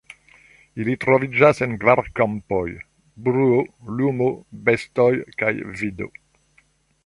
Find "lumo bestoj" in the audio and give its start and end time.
3.99-5.11